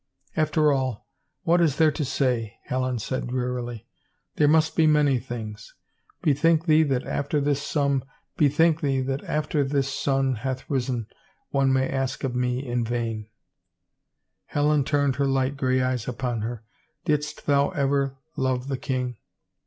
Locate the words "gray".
15.55-15.83